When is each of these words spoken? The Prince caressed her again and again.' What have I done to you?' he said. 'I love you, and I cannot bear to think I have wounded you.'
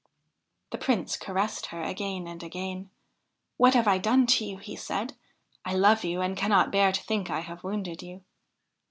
The 0.71 0.79
Prince 0.79 1.15
caressed 1.15 1.67
her 1.67 1.83
again 1.83 2.27
and 2.27 2.41
again.' 2.41 2.89
What 3.57 3.75
have 3.75 3.87
I 3.87 3.99
done 3.99 4.25
to 4.25 4.43
you?' 4.45 4.57
he 4.57 4.75
said. 4.75 5.13
'I 5.63 5.75
love 5.75 6.03
you, 6.03 6.21
and 6.21 6.35
I 6.35 6.41
cannot 6.41 6.71
bear 6.71 6.91
to 6.91 7.03
think 7.03 7.29
I 7.29 7.41
have 7.41 7.63
wounded 7.63 8.01
you.' 8.01 8.23